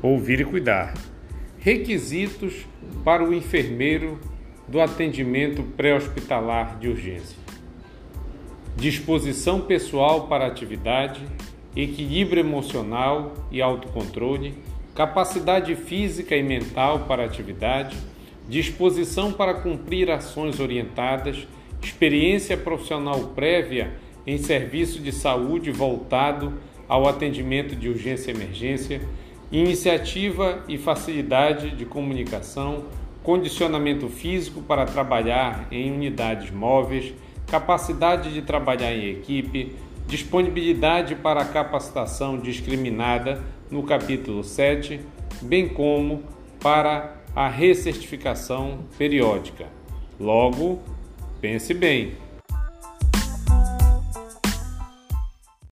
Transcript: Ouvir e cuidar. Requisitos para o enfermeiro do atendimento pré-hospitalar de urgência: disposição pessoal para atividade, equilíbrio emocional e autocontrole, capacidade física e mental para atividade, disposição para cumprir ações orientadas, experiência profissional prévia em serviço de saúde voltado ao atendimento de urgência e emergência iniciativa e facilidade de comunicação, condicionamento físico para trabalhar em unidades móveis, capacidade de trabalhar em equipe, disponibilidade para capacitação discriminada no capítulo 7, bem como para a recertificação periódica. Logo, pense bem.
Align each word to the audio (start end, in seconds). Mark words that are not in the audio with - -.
Ouvir 0.00 0.38
e 0.38 0.44
cuidar. 0.44 0.94
Requisitos 1.58 2.54
para 3.04 3.24
o 3.24 3.34
enfermeiro 3.34 4.20
do 4.68 4.80
atendimento 4.80 5.64
pré-hospitalar 5.76 6.78
de 6.78 6.88
urgência: 6.88 7.36
disposição 8.76 9.62
pessoal 9.62 10.28
para 10.28 10.46
atividade, 10.46 11.20
equilíbrio 11.74 12.38
emocional 12.38 13.34
e 13.50 13.60
autocontrole, 13.60 14.54
capacidade 14.94 15.74
física 15.74 16.36
e 16.36 16.44
mental 16.44 17.00
para 17.08 17.24
atividade, 17.24 17.96
disposição 18.48 19.32
para 19.32 19.54
cumprir 19.54 20.12
ações 20.12 20.60
orientadas, 20.60 21.48
experiência 21.82 22.56
profissional 22.56 23.32
prévia 23.34 23.94
em 24.24 24.38
serviço 24.38 25.00
de 25.00 25.10
saúde 25.10 25.72
voltado 25.72 26.54
ao 26.88 27.08
atendimento 27.08 27.74
de 27.74 27.88
urgência 27.88 28.30
e 28.30 28.34
emergência 28.34 29.00
iniciativa 29.50 30.62
e 30.68 30.76
facilidade 30.76 31.70
de 31.70 31.84
comunicação, 31.84 32.84
condicionamento 33.22 34.08
físico 34.08 34.62
para 34.62 34.84
trabalhar 34.84 35.66
em 35.70 35.90
unidades 35.90 36.50
móveis, 36.50 37.14
capacidade 37.46 38.32
de 38.32 38.42
trabalhar 38.42 38.92
em 38.92 39.10
equipe, 39.10 39.74
disponibilidade 40.06 41.14
para 41.14 41.44
capacitação 41.44 42.38
discriminada 42.38 43.42
no 43.70 43.82
capítulo 43.82 44.44
7, 44.44 45.00
bem 45.42 45.68
como 45.68 46.22
para 46.60 47.16
a 47.34 47.48
recertificação 47.48 48.80
periódica. 48.96 49.66
Logo, 50.18 50.80
pense 51.40 51.72
bem. 51.72 52.12